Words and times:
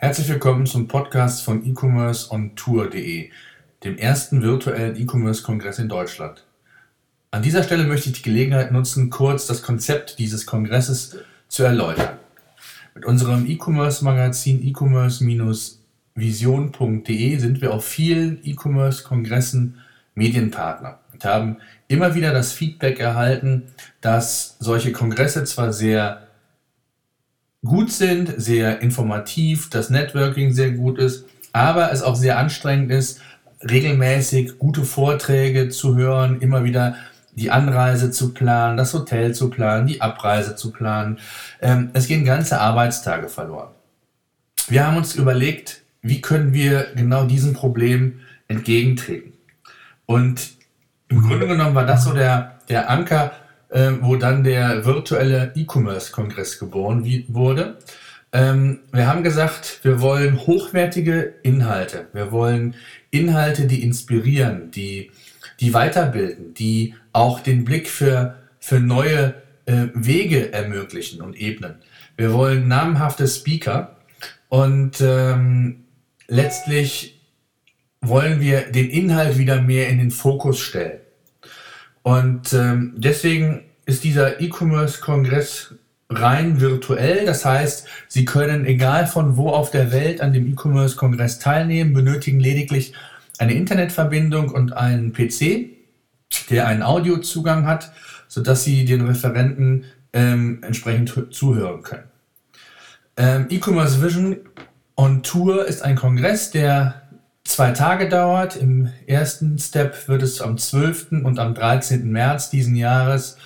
Herzlich 0.00 0.28
willkommen 0.28 0.64
zum 0.64 0.86
Podcast 0.86 1.42
von 1.42 1.66
E-Commerce 1.66 2.30
on 2.30 2.54
Tour.de, 2.54 3.30
dem 3.82 3.98
ersten 3.98 4.42
virtuellen 4.42 4.94
E-Commerce-Kongress 4.94 5.80
in 5.80 5.88
Deutschland. 5.88 6.44
An 7.32 7.42
dieser 7.42 7.64
Stelle 7.64 7.82
möchte 7.82 8.10
ich 8.10 8.14
die 8.14 8.22
Gelegenheit 8.22 8.70
nutzen, 8.70 9.10
kurz 9.10 9.48
das 9.48 9.60
Konzept 9.60 10.20
dieses 10.20 10.46
Kongresses 10.46 11.16
zu 11.48 11.64
erläutern. 11.64 12.16
Mit 12.94 13.06
unserem 13.06 13.50
E-Commerce-Magazin 13.50 14.64
e-commerce-vision.de 14.68 17.38
sind 17.38 17.60
wir 17.60 17.74
auf 17.74 17.84
vielen 17.84 18.38
E-Commerce-Kongressen 18.44 19.80
Medienpartner 20.14 21.00
und 21.12 21.24
haben 21.24 21.56
immer 21.88 22.14
wieder 22.14 22.32
das 22.32 22.52
Feedback 22.52 23.00
erhalten, 23.00 23.64
dass 24.00 24.58
solche 24.60 24.92
Kongresse 24.92 25.42
zwar 25.42 25.72
sehr 25.72 26.27
gut 27.68 27.92
sind, 27.92 28.34
sehr 28.36 28.80
informativ, 28.82 29.70
das 29.70 29.90
Networking 29.90 30.52
sehr 30.52 30.72
gut 30.72 30.98
ist, 30.98 31.26
aber 31.52 31.92
es 31.92 32.02
auch 32.02 32.16
sehr 32.16 32.38
anstrengend 32.38 32.90
ist, 32.90 33.20
regelmäßig 33.62 34.58
gute 34.58 34.84
Vorträge 34.84 35.68
zu 35.68 35.96
hören, 35.96 36.40
immer 36.40 36.64
wieder 36.64 36.96
die 37.32 37.50
Anreise 37.50 38.10
zu 38.10 38.34
planen, 38.34 38.76
das 38.76 38.94
Hotel 38.94 39.34
zu 39.34 39.50
planen, 39.50 39.86
die 39.86 40.00
Abreise 40.00 40.56
zu 40.56 40.72
planen. 40.72 41.18
Ähm, 41.60 41.90
es 41.92 42.08
gehen 42.08 42.24
ganze 42.24 42.60
Arbeitstage 42.60 43.28
verloren. 43.28 43.68
Wir 44.68 44.86
haben 44.86 44.96
uns 44.96 45.14
überlegt, 45.14 45.82
wie 46.02 46.20
können 46.20 46.52
wir 46.52 46.88
genau 46.94 47.24
diesem 47.24 47.52
Problem 47.52 48.20
entgegentreten. 48.48 49.34
Und 50.06 50.50
im 51.08 51.22
Grunde 51.22 51.46
genommen 51.46 51.74
war 51.74 51.86
das 51.86 52.04
so 52.04 52.12
der, 52.12 52.58
der 52.68 52.90
Anker 52.90 53.32
ähm, 53.70 53.98
wo 54.02 54.16
dann 54.16 54.44
der 54.44 54.84
virtuelle 54.84 55.52
E-Commerce-Kongress 55.54 56.58
geboren 56.58 57.04
wurde. 57.28 57.78
Ähm, 58.32 58.80
wir 58.92 59.06
haben 59.06 59.22
gesagt, 59.22 59.80
wir 59.82 60.00
wollen 60.00 60.38
hochwertige 60.38 61.34
Inhalte. 61.42 62.08
Wir 62.12 62.30
wollen 62.32 62.74
Inhalte, 63.10 63.66
die 63.66 63.82
inspirieren, 63.82 64.70
die, 64.70 65.10
die 65.60 65.72
weiterbilden, 65.72 66.54
die 66.54 66.94
auch 67.12 67.40
den 67.40 67.64
Blick 67.64 67.88
für, 67.88 68.36
für 68.60 68.80
neue 68.80 69.34
äh, 69.66 69.86
Wege 69.94 70.52
ermöglichen 70.52 71.20
und 71.22 71.40
ebnen. 71.40 71.76
Wir 72.16 72.32
wollen 72.32 72.68
namhafte 72.68 73.26
Speaker 73.28 73.96
und 74.48 75.00
ähm, 75.00 75.84
letztlich 76.26 77.20
wollen 78.00 78.40
wir 78.40 78.70
den 78.72 78.90
Inhalt 78.90 79.38
wieder 79.38 79.60
mehr 79.60 79.88
in 79.88 79.98
den 79.98 80.10
Fokus 80.10 80.60
stellen. 80.60 81.00
Und 82.08 82.54
ähm, 82.54 82.94
deswegen 82.96 83.64
ist 83.84 84.02
dieser 84.02 84.40
E-Commerce-Kongress 84.40 85.74
rein 86.08 86.58
virtuell. 86.58 87.26
Das 87.26 87.44
heißt, 87.44 87.86
Sie 88.08 88.24
können 88.24 88.64
egal 88.64 89.06
von 89.06 89.36
wo 89.36 89.50
auf 89.50 89.70
der 89.70 89.92
Welt 89.92 90.22
an 90.22 90.32
dem 90.32 90.50
E-Commerce-Kongress 90.50 91.38
teilnehmen, 91.38 91.92
benötigen 91.92 92.40
lediglich 92.40 92.94
eine 93.36 93.52
Internetverbindung 93.52 94.48
und 94.48 94.72
einen 94.72 95.12
PC, 95.12 95.68
der 96.48 96.66
einen 96.66 96.82
Audiozugang 96.82 97.66
hat, 97.66 97.92
sodass 98.26 98.64
Sie 98.64 98.86
den 98.86 99.06
Referenten 99.06 99.84
ähm, 100.14 100.62
entsprechend 100.62 101.26
zuhören 101.30 101.82
können. 101.82 102.08
Ähm, 103.18 103.48
E-Commerce 103.50 104.00
Vision 104.02 104.38
on 104.96 105.22
Tour 105.22 105.66
ist 105.66 105.82
ein 105.82 105.96
Kongress, 105.96 106.52
der 106.52 107.02
zwei 107.48 107.72
Tage 107.72 108.08
dauert. 108.08 108.56
Im 108.56 108.92
ersten 109.06 109.58
Step 109.58 110.06
wird 110.08 110.22
es 110.22 110.40
am 110.40 110.58
12. 110.58 111.24
und 111.24 111.38
am 111.38 111.54
13. 111.54 112.10
März 112.10 112.50
diesen 112.50 112.76
Jahres 112.76 113.36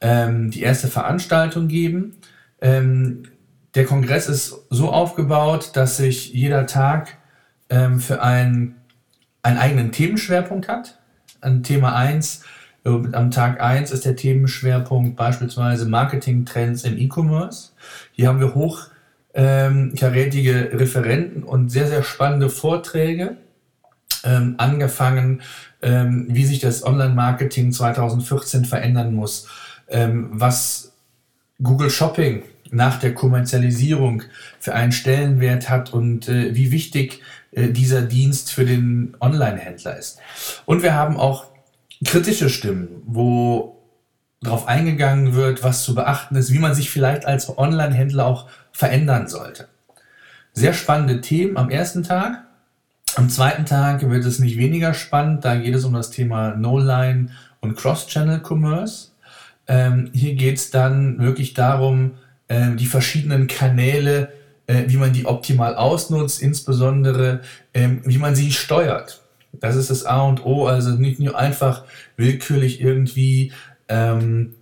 ähm, 0.00 0.50
die 0.50 0.62
erste 0.62 0.88
Veranstaltung 0.88 1.68
geben. 1.68 2.16
Ähm, 2.60 3.22
der 3.74 3.84
Kongress 3.86 4.28
ist 4.28 4.66
so 4.70 4.90
aufgebaut, 4.90 5.70
dass 5.74 5.96
sich 5.96 6.32
jeder 6.32 6.66
Tag 6.66 7.16
ähm, 7.70 8.00
für 8.00 8.22
einen, 8.22 8.74
einen 9.42 9.58
eigenen 9.58 9.92
Themenschwerpunkt 9.92 10.68
hat. 10.68 10.98
An 11.40 11.62
Thema 11.62 11.94
1, 11.96 12.42
äh, 12.84 12.90
am 12.90 13.30
Tag 13.30 13.60
1 13.60 13.92
ist 13.92 14.04
der 14.04 14.16
Themenschwerpunkt 14.16 15.16
beispielsweise 15.16 15.86
Marketing-Trends 15.86 16.84
im 16.84 16.98
E-Commerce. 16.98 17.70
Hier 18.12 18.28
haben 18.28 18.40
wir 18.40 18.54
hochkarätige 18.54 20.50
ähm, 20.52 20.76
Referenten 20.76 21.44
und 21.44 21.70
sehr, 21.70 21.86
sehr 21.86 22.02
spannende 22.02 22.50
Vorträge 22.50 23.38
ähm, 24.24 24.54
angefangen, 24.58 25.42
ähm, 25.82 26.26
wie 26.30 26.44
sich 26.44 26.60
das 26.60 26.84
Online-Marketing 26.84 27.72
2014 27.72 28.64
verändern 28.64 29.14
muss, 29.14 29.48
ähm, 29.88 30.30
was 30.32 30.92
Google 31.62 31.90
Shopping 31.90 32.42
nach 32.70 32.98
der 32.98 33.14
Kommerzialisierung 33.14 34.22
für 34.58 34.74
einen 34.74 34.92
Stellenwert 34.92 35.70
hat 35.70 35.92
und 35.92 36.28
äh, 36.28 36.54
wie 36.54 36.72
wichtig 36.72 37.20
äh, 37.52 37.68
dieser 37.68 38.02
Dienst 38.02 38.50
für 38.50 38.64
den 38.64 39.16
Online-Händler 39.20 39.96
ist. 39.96 40.18
Und 40.66 40.82
wir 40.82 40.94
haben 40.94 41.16
auch 41.16 41.46
kritische 42.04 42.50
Stimmen, 42.50 42.88
wo 43.06 43.80
darauf 44.40 44.66
eingegangen 44.66 45.34
wird, 45.34 45.62
was 45.62 45.84
zu 45.84 45.94
beachten 45.94 46.36
ist, 46.36 46.52
wie 46.52 46.58
man 46.58 46.74
sich 46.74 46.90
vielleicht 46.90 47.24
als 47.24 47.56
Online-Händler 47.56 48.26
auch 48.26 48.48
verändern 48.72 49.28
sollte. 49.28 49.68
Sehr 50.52 50.74
spannende 50.74 51.20
Themen 51.20 51.56
am 51.56 51.70
ersten 51.70 52.02
Tag. 52.02 52.44
Am 53.16 53.30
zweiten 53.30 53.64
Tag 53.64 54.08
wird 54.10 54.24
es 54.24 54.40
nicht 54.40 54.58
weniger 54.58 54.92
spannend. 54.92 55.44
Da 55.44 55.54
geht 55.54 55.74
es 55.74 55.84
um 55.84 55.92
das 55.92 56.10
Thema 56.10 56.56
No-Line 56.56 57.28
und 57.60 57.76
Cross-Channel 57.76 58.40
Commerce. 58.40 59.10
Ähm, 59.68 60.10
hier 60.12 60.34
geht 60.34 60.56
es 60.56 60.70
dann 60.70 61.20
wirklich 61.20 61.54
darum, 61.54 62.12
äh, 62.48 62.74
die 62.74 62.86
verschiedenen 62.86 63.46
Kanäle, 63.46 64.32
äh, 64.66 64.84
wie 64.88 64.96
man 64.96 65.12
die 65.12 65.26
optimal 65.26 65.76
ausnutzt, 65.76 66.42
insbesondere 66.42 67.40
ähm, 67.72 68.02
wie 68.04 68.18
man 68.18 68.34
sie 68.34 68.50
steuert. 68.50 69.22
Das 69.52 69.76
ist 69.76 69.90
das 69.90 70.04
A 70.04 70.22
und 70.22 70.44
O, 70.44 70.66
also 70.66 70.90
nicht 70.90 71.20
nur 71.20 71.38
einfach 71.38 71.84
willkürlich 72.16 72.80
irgendwie 72.80 73.52
ähm, 73.88 74.56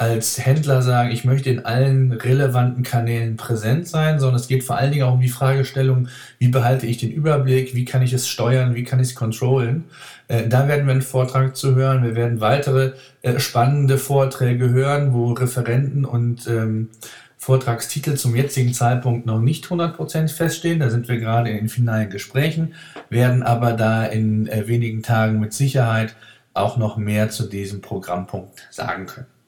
als 0.00 0.42
Händler 0.42 0.80
sagen, 0.80 1.10
ich 1.10 1.26
möchte 1.26 1.50
in 1.50 1.66
allen 1.66 2.12
relevanten 2.12 2.82
Kanälen 2.82 3.36
präsent 3.36 3.86
sein, 3.86 4.18
sondern 4.18 4.40
es 4.40 4.48
geht 4.48 4.64
vor 4.64 4.78
allen 4.78 4.92
Dingen 4.92 5.04
auch 5.04 5.12
um 5.12 5.20
die 5.20 5.28
Fragestellung, 5.28 6.08
wie 6.38 6.48
behalte 6.48 6.86
ich 6.86 6.96
den 6.96 7.10
Überblick, 7.10 7.74
wie 7.74 7.84
kann 7.84 8.00
ich 8.00 8.14
es 8.14 8.26
steuern, 8.26 8.74
wie 8.74 8.82
kann 8.82 8.98
ich 8.98 9.08
es 9.08 9.14
controllen. 9.14 9.84
Äh, 10.28 10.48
da 10.48 10.68
werden 10.68 10.86
wir 10.86 10.92
einen 10.92 11.02
Vortrag 11.02 11.54
zu 11.54 11.74
hören. 11.74 12.02
Wir 12.02 12.14
werden 12.14 12.40
weitere 12.40 12.92
äh, 13.20 13.38
spannende 13.38 13.98
Vorträge 13.98 14.70
hören, 14.70 15.12
wo 15.12 15.34
Referenten 15.34 16.06
und 16.06 16.46
ähm, 16.46 16.88
Vortragstitel 17.36 18.14
zum 18.14 18.34
jetzigen 18.34 18.72
Zeitpunkt 18.72 19.26
noch 19.26 19.40
nicht 19.40 19.66
100% 19.66 20.28
feststehen. 20.28 20.80
Da 20.80 20.88
sind 20.88 21.08
wir 21.08 21.18
gerade 21.18 21.50
in 21.50 21.58
den 21.58 21.68
finalen 21.68 22.08
Gesprächen, 22.08 22.72
werden 23.10 23.42
aber 23.42 23.74
da 23.74 24.06
in 24.06 24.46
äh, 24.46 24.66
wenigen 24.66 25.02
Tagen 25.02 25.40
mit 25.40 25.52
Sicherheit 25.52 26.16
auch 26.54 26.78
noch 26.78 26.96
mehr 26.96 27.28
zu 27.28 27.46
diesem 27.46 27.82
Programmpunkt 27.82 28.66
sagen 28.70 29.04
können. 29.04 29.39